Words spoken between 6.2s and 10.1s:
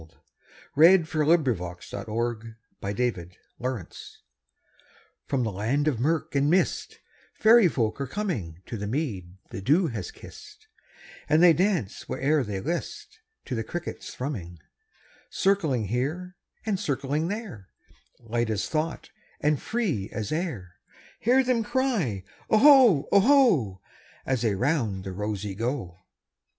and mistFairy folk are comingTo the mead the dew has